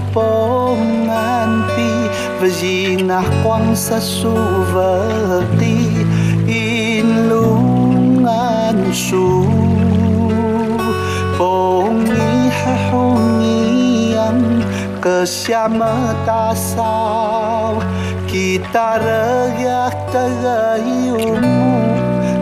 [2.38, 3.08] sa su
[3.42, 5.74] kwang sasuverti
[8.92, 9.46] 书，
[11.38, 14.34] 风一还红一样，
[15.00, 15.86] 可下么
[16.26, 17.76] 大扫，
[18.28, 19.06] 吉他热
[19.66, 21.48] 呀的热有木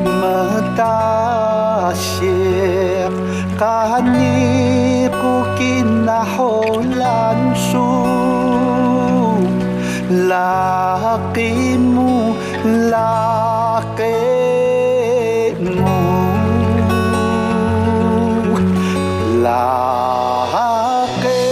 [0.03, 3.09] 么大些，
[3.57, 7.73] 看你不给那红兰书，
[10.27, 12.35] 拉给木
[12.91, 14.34] 拉给。
[19.55, 21.43] là ke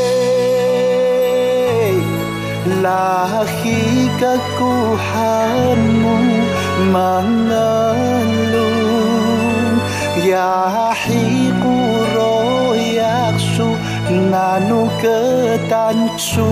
[2.84, 3.80] là khi
[4.22, 6.18] các cô hát mu
[6.94, 8.74] mangalun
[10.32, 11.76] yahiqu
[12.16, 13.70] royaksu
[14.32, 16.52] nanu ketansu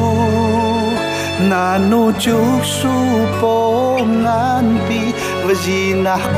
[1.51, 2.95] nanu quan sa su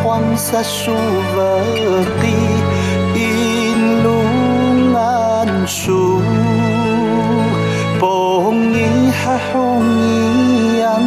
[0.03, 2.37] kwang sasuwati
[5.65, 6.21] 数，
[7.99, 11.01] 不你还红一样，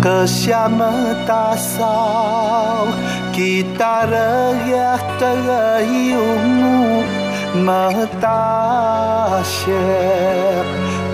[0.00, 0.84] 个下么
[1.26, 2.86] 打扫，
[3.32, 7.02] 吉他的呀的个有木
[7.64, 9.72] 么大些，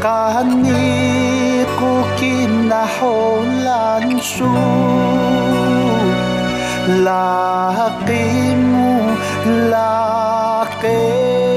[0.01, 3.07] 干你古今那好
[3.65, 4.45] 难数，
[7.05, 8.13] 拉给
[8.55, 9.11] 木
[9.71, 11.56] 拉给。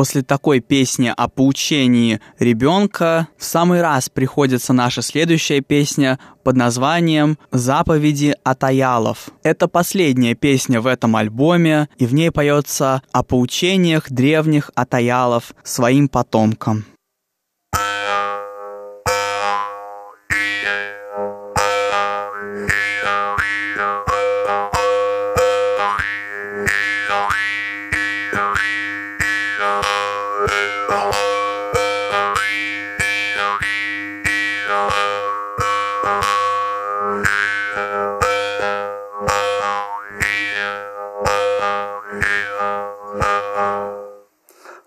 [0.00, 7.36] После такой песни о поучении ребенка в самый раз приходится наша следующая песня под названием
[7.52, 9.28] «Заповеди Атаялов».
[9.42, 16.08] Это последняя песня в этом альбоме, и в ней поется о поучениях древних Атаялов своим
[16.08, 16.86] потомкам.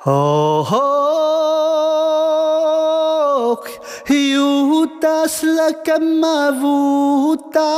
[0.04, 0.84] Hoc
[4.04, 7.72] hiutas la kamavuta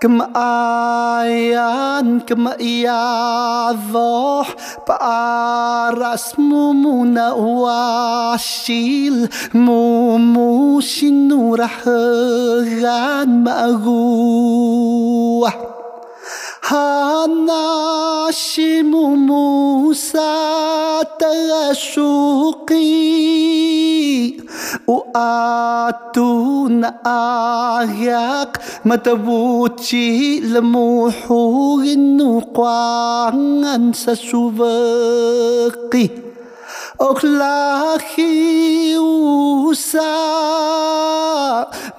[0.00, 4.54] كم آيان كم يضح
[4.88, 14.56] بأرس مومونا واشيل موموش نور حغان مأغوح.
[16.68, 18.10] هناشم
[19.26, 20.36] موسى
[21.18, 22.86] تشوقي
[24.86, 33.42] وآتون آياك متبوتي لموحو النقوان
[33.94, 34.76] سسوبقي
[36.96, 40.16] Oklahi usa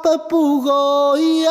[0.06, 1.50] papugoyaw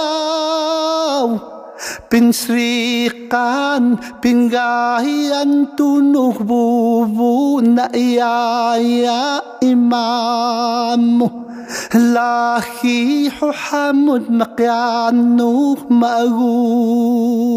[2.10, 11.47] Pinsrikan, pinggayan, tunog bubo na iyaya imam mo.
[11.94, 17.48] لاخي حمد مقيانو مأغوة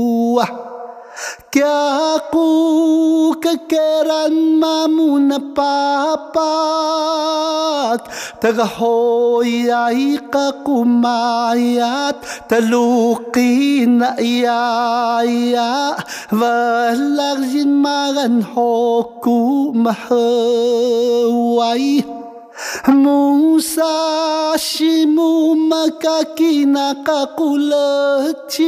[1.52, 6.42] كاقو ككران مامونا بابات.
[8.42, 12.16] تغهويا يقاقو معيات
[12.50, 15.96] تلوقين إيايا.
[16.30, 20.82] فلغجن مغن حكو محوي
[22.88, 28.62] Musa shimu makakina kakulating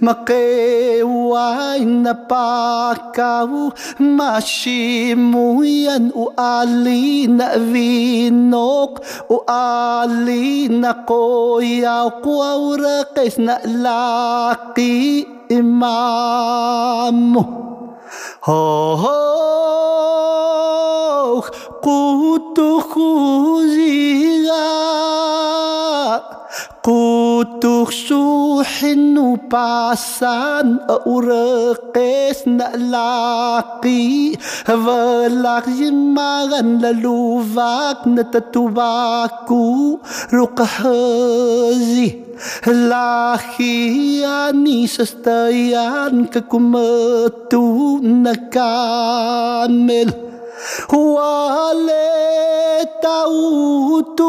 [0.00, 17.44] Makeway na pakaw Mashimu yan uali na vinok Uali na koyaw Kuwaurakes na laki imamu
[18.46, 19.04] hoh
[21.84, 22.58] qut
[22.90, 24.66] khuziga.
[26.82, 29.16] Kutuk suhin
[29.48, 34.36] pasan urekes na laki
[34.68, 39.98] Walak zimagan laluvak na tatubaku
[40.32, 42.24] rukahazi
[42.70, 50.27] Lahiani sastayan kakumatu na kamel
[50.92, 54.20] وَلَا تَعُوتُ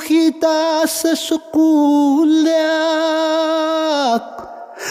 [0.00, 2.76] خِتَاسَ شُقُولَكُ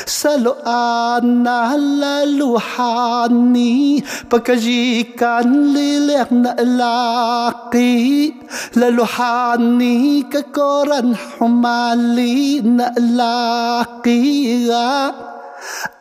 [0.05, 1.78] سلو أنا
[2.26, 8.34] لوحاني بكجي كان ليلنا لاقي
[8.76, 14.16] لوحاني ككورن حمالي نلاقي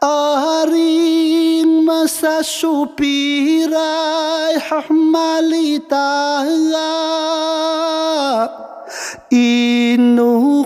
[0.01, 6.09] Arin masasupirai hahmalita
[9.33, 10.65] إنه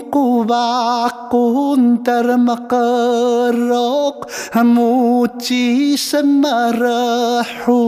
[2.03, 7.79] ترمق الروق هموتي سمرحو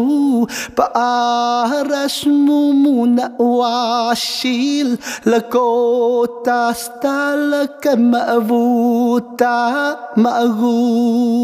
[0.78, 11.42] بأرسمو من واشيل لكوتا استالك مأبوتا مأغوح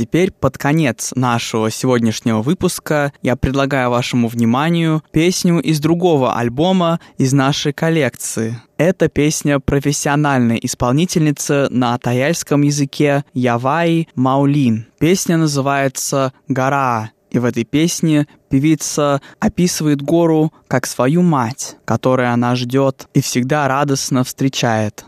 [0.00, 7.34] теперь под конец нашего сегодняшнего выпуска я предлагаю вашему вниманию песню из другого альбома из
[7.34, 8.58] нашей коллекции.
[8.78, 14.86] Это песня профессиональной исполнительницы на таяльском языке Явай Маулин.
[14.98, 22.56] Песня называется «Гора», и в этой песне певица описывает гору как свою мать, которой она
[22.56, 25.04] ждет и всегда радостно встречает.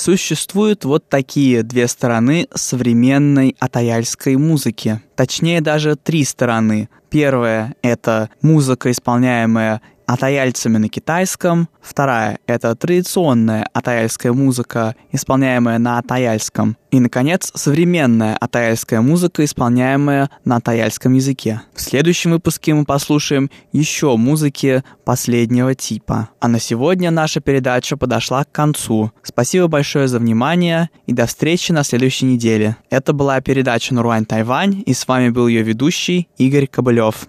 [0.00, 5.02] Существуют вот такие две стороны современной атаяльской музыки.
[5.14, 6.88] Точнее, даже три стороны.
[7.10, 9.82] Первая— это музыка, исполняемая
[10.12, 11.68] атаяльцами на китайском.
[11.80, 16.76] Вторая— это традиционная атаяльская музыка, исполняемая на атаяльском.
[16.90, 21.62] И, наконец, современная атаяльская музыка, исполняемая на атаяльском языке.
[21.74, 26.30] В следующем выпуске мы послушаем еще музыки последнего типа.
[26.40, 29.12] А на сегодня наша передача подошла к концу.
[29.22, 32.76] Спасибо большое за внимание и до встречи на следующей неделе.
[32.90, 37.28] Это была передача Нуруань Тайвань, и с вами был ее ведущий Игорь Кобылев.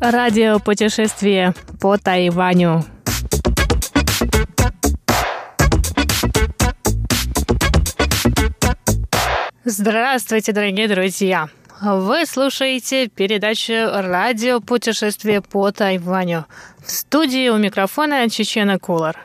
[0.00, 2.84] Радиопутешествие по Тайваню.
[9.66, 11.48] Здравствуйте, дорогие друзья!
[11.80, 16.44] Вы слушаете передачу «Радио путешествие по Тайваню».
[16.84, 19.16] В студии у микрофона Чечена Кулар.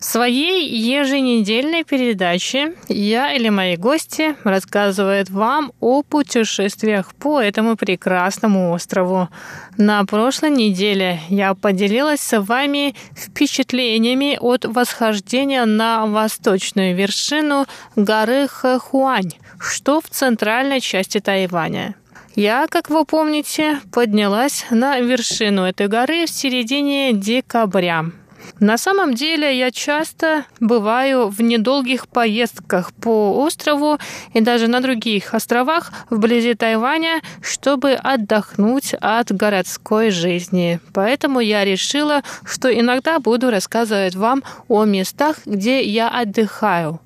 [0.00, 8.70] В своей еженедельной передаче я или мои гости рассказывают вам о путешествиях по этому прекрасному
[8.70, 9.28] острову.
[9.76, 19.32] На прошлой неделе я поделилась с вами впечатлениями от восхождения на восточную вершину горы Хэхуань,
[19.58, 21.96] что в центральной части Тайваня.
[22.36, 28.04] Я, как вы помните, поднялась на вершину этой горы в середине декабря.
[28.60, 33.98] На самом деле я часто бываю в недолгих поездках по острову
[34.32, 40.80] и даже на других островах вблизи Тайваня, чтобы отдохнуть от городской жизни.
[40.92, 47.00] Поэтому я решила, что иногда буду рассказывать вам о местах, где я отдыхаю.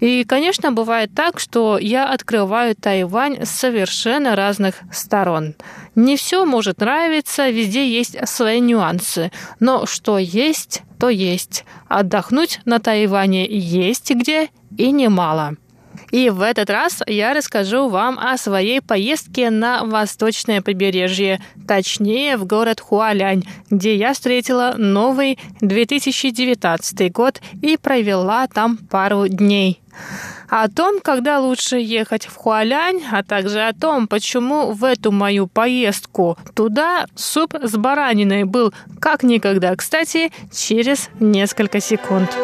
[0.00, 5.54] И, конечно, бывает так, что я открываю Тайвань с совершенно разных сторон.
[6.00, 9.30] Не все может нравиться, везде есть свои нюансы.
[9.60, 11.66] Но что есть, то есть.
[11.88, 14.48] Отдохнуть на Тайване есть где
[14.78, 15.56] и немало.
[16.10, 21.38] И в этот раз я расскажу вам о своей поездке на восточное побережье,
[21.68, 29.82] точнее в город Хуалянь, где я встретила новый 2019 год и провела там пару дней
[30.50, 35.46] о том, когда лучше ехать в Хуалянь, а также о том, почему в эту мою
[35.46, 42.36] поездку туда суп с бараниной был как никогда кстати через несколько секунд.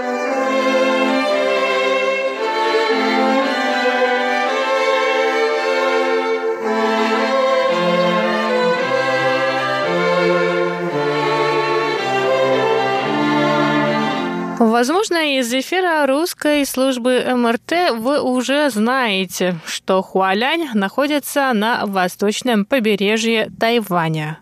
[14.58, 23.50] Возможно, из эфира русской службы МРТ вы уже знаете, что Хуалянь находится на восточном побережье
[23.60, 24.38] Тайваня.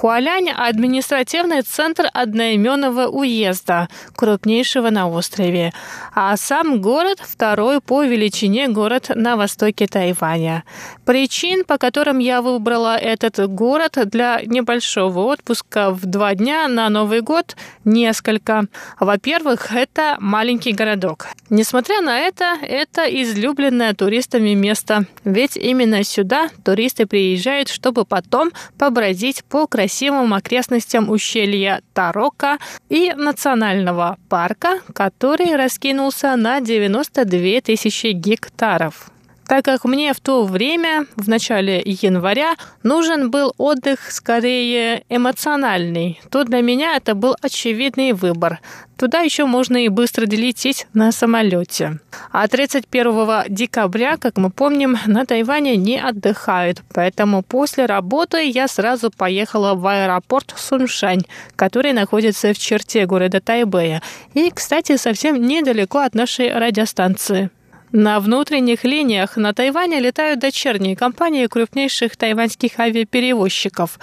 [0.00, 5.74] Хуалянь– административный центр одноименного уезда, крупнейшего на острове,
[6.14, 10.64] а сам город– второй по величине город на востоке Тайваня.
[11.04, 17.20] Причин, по которым я выбрала этот город для небольшого отпуска в два дня на Новый
[17.20, 18.68] год, несколько.
[18.98, 21.26] Во-первых, это маленький городок.
[21.50, 29.44] Несмотря на это, это излюбленное туристами место, ведь именно сюда туристы приезжают, чтобы потом побродить
[29.44, 39.10] по красивым красивым окрестностям ущелья Тарока и национального парка, который раскинулся на 92 тысячи гектаров
[39.50, 46.44] так как мне в то время, в начале января, нужен был отдых скорее эмоциональный, то
[46.44, 48.60] для меня это был очевидный выбор.
[48.96, 51.98] Туда еще можно и быстро долететь на самолете.
[52.30, 56.84] А 31 декабря, как мы помним, на Тайване не отдыхают.
[56.94, 61.22] Поэтому после работы я сразу поехала в аэропорт Суншань,
[61.56, 64.00] который находится в черте города Тайбэя.
[64.34, 67.50] И, кстати, совсем недалеко от нашей радиостанции.
[67.92, 73.98] На внутренних линиях на Тайване летают дочерние компании крупнейших тайваньских авиаперевозчиков.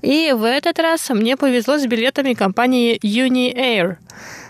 [0.00, 3.96] И в этот раз мне повезло с билетами компании Uni Air.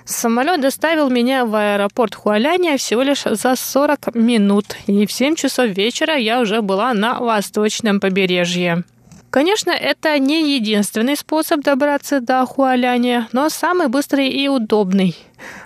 [0.05, 5.69] Самолет доставил меня в аэропорт Хуаляня всего лишь за 40 минут, и в 7 часов
[5.69, 8.85] вечера я уже была на восточном побережье.
[9.33, 15.17] Конечно, это не единственный способ добраться до Хуаляня, но самый быстрый и удобный.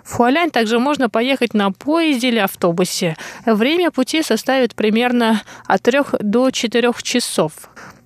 [0.05, 3.17] В Хуалянь также можно поехать на поезде или автобусе.
[3.45, 7.53] Время пути составит примерно от 3 до 4 часов.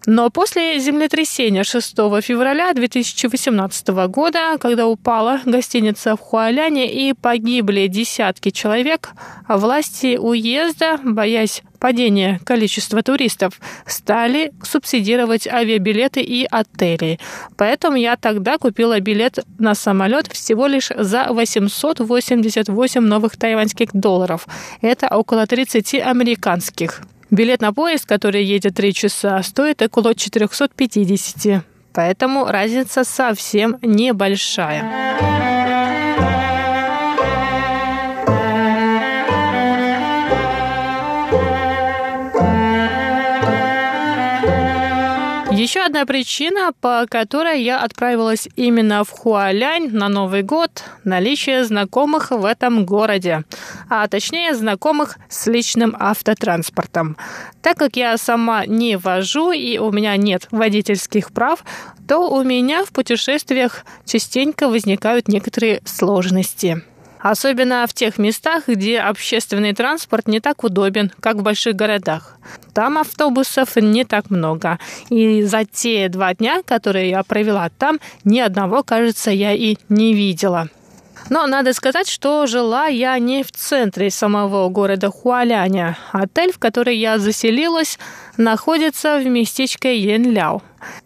[0.06, 8.48] Но после землетрясения 6 февраля 2018 года, когда упала гостиница в Хуаляне и погибли десятки
[8.48, 9.10] человек,
[9.46, 13.54] власти уезда, боясь падения количества туристов,
[13.86, 17.18] стали субсидировать авиабилеты и отели.
[17.56, 24.46] Поэтому я тогда купила билет на самолет всего лишь за 888 новых тайваньских долларов.
[24.82, 27.02] Это около 30 американских.
[27.30, 31.64] Билет на поезд, который едет 3 часа, стоит около 450.
[31.92, 35.29] Поэтому разница совсем небольшая.
[45.60, 52.30] Еще одна причина, по которой я отправилась именно в Хуалянь на Новый год– наличие знакомых
[52.30, 53.44] в этом городе,
[53.90, 57.18] а точнее знакомых с личным автотранспортом.
[57.60, 61.62] Так как я сама не вожу и у меня нет водительских прав,
[62.08, 66.82] то у меня в путешествиях частенько возникают некоторые сложности.
[67.20, 72.38] Особенно в тех местах, где общественный транспорт не так удобен, как в больших городах.
[72.72, 74.78] Там автобусов не так много.
[75.10, 80.14] И за те два дня, которые я провела там, ни одного, кажется, я и не
[80.14, 80.68] видела.
[81.28, 85.98] Но надо сказать, что жила я не в центре самого города Хуаляня.
[86.12, 87.98] Отель, в который я заселилась,
[88.38, 90.62] находится в местечке Янляо.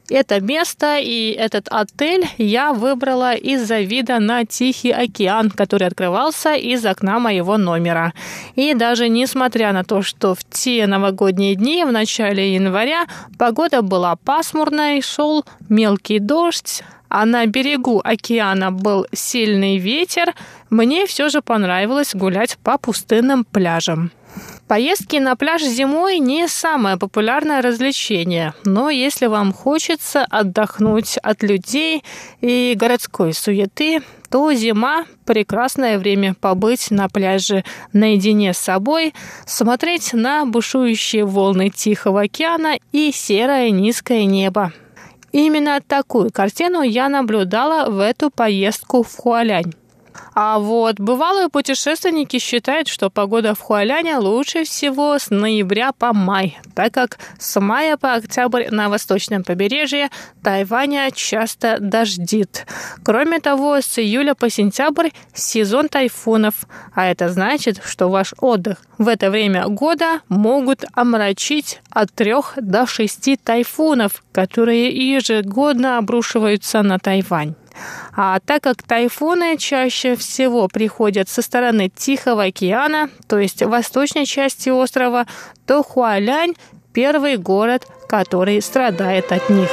[0.08, 6.84] Это место и этот отель я выбрала из-за вида на Тихий океан, который открывался из
[6.84, 8.12] окна моего номера.
[8.54, 13.06] И даже несмотря на то, что в те новогодние дни в начале января
[13.38, 20.34] погода была пасмурной, шел мелкий дождь, а на берегу океана был сильный ветер,
[20.68, 24.10] мне все же понравилось гулять по пустынным пляжам.
[24.74, 32.02] Поездки на пляж зимой не самое популярное развлечение, но если вам хочется отдохнуть от людей
[32.40, 34.02] и городской суеты,
[34.32, 37.62] то зима– прекрасное время побыть на пляже
[37.92, 39.14] наедине с собой,
[39.46, 44.72] смотреть на бушующие волны Тихого океана и серое низкое небо.
[45.30, 49.72] Именно такую картину я наблюдала в эту поездку в Хуалянь.
[50.34, 56.58] А вот бывалые путешественники считают, что погода в Хуаляне лучше всего с ноября по май,
[56.74, 60.10] так как с мая по октябрь на восточном побережье
[60.42, 62.66] Тайваня часто дождит.
[63.04, 69.08] Кроме того, с июля по сентябрь сезон тайфунов, а это значит, что ваш отдых в
[69.08, 77.54] это время года могут омрачить от трех до шести тайфунов, которые ежегодно обрушиваются на Тайвань.
[78.16, 84.68] А так как тайфуны чаще всего приходят со стороны Тихого океана, то есть восточной части
[84.68, 85.26] острова,
[85.66, 86.54] то Хуалянь–
[86.92, 89.70] первый город, который страдает от них.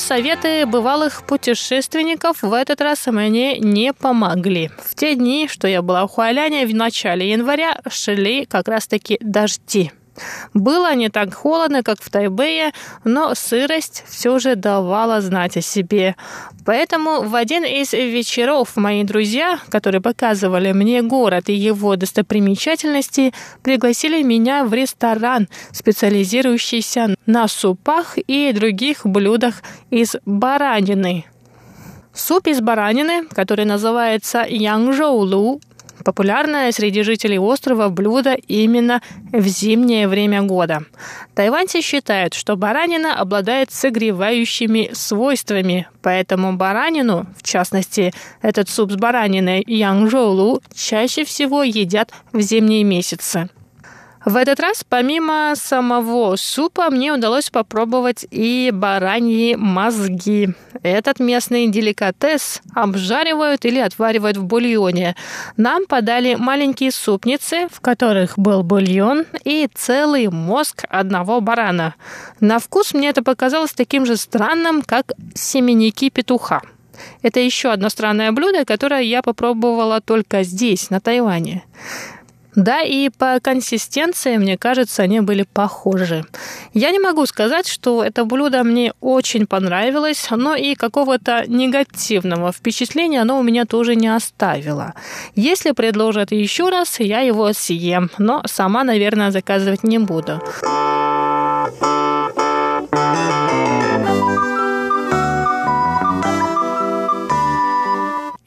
[0.00, 4.70] Советы бывалых путешественников в этот раз мне не помогли.
[4.78, 9.92] В те дни, что я была в Хуаляне в начале января, шли как раз-таки дожди.
[10.54, 12.72] Было не так холодно, как в Тайбэе,
[13.04, 16.16] но сырость все же давала знать о себе.
[16.64, 24.22] Поэтому в один из вечеров мои друзья, которые показывали мне город и его достопримечательности, пригласили
[24.22, 31.24] меня в ресторан, специализирующийся на супах и других блюдах из баранины.
[32.12, 35.60] Суп из баранины, который называется янжоулу,
[36.04, 40.84] Популярное среди жителей острова блюдо именно в зимнее время года.
[41.34, 49.62] Тайваньцы считают, что баранина обладает согревающими свойствами, поэтому баранину, в частности, этот суп с бараниной
[49.66, 53.50] янжоулу, чаще всего едят в зимние месяцы.
[54.24, 60.50] В этот раз, помимо самого супа, мне удалось попробовать и бараньи мозги.
[60.82, 65.16] Этот местный деликатес обжаривают или отваривают в бульоне.
[65.56, 71.94] Нам подали маленькие супницы, в которых был бульон и целый мозг одного барана.
[72.40, 76.60] На вкус мне это показалось таким же странным, как семенники петуха.
[77.22, 81.64] Это еще одно странное блюдо, которое я попробовала только здесь, на Тайване.
[82.54, 86.24] Да, и по консистенции, мне кажется, они были похожи.
[86.74, 93.22] Я не могу сказать, что это блюдо мне очень понравилось, но и какого-то негативного впечатления
[93.22, 94.94] оно у меня тоже не оставило.
[95.36, 100.40] Если предложат еще раз, я его съем, но сама, наверное, заказывать не буду.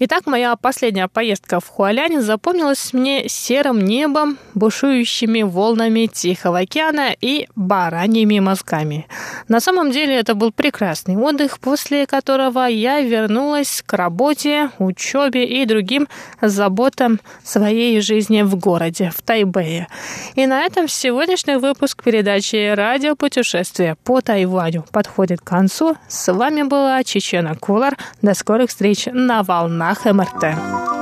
[0.05, 7.47] Итак, моя последняя поездка в Хуалянь запомнилась мне серым небом, бушующими волнами Тихого океана и
[7.55, 9.07] бараньими мозгами.
[9.47, 15.65] На самом деле это был прекрасный отдых, после которого я вернулась к работе, учебе и
[15.65, 16.09] другим
[16.41, 19.87] заботам своей жизни в городе, в Тайбэе.
[20.35, 25.95] И на этом сегодняшний выпуск передачи «Радио путешествия по Тайваню» подходит к концу.
[26.09, 27.97] С вами была Чечена Кулар.
[28.21, 30.92] До скорых встреч на волнах МРТ.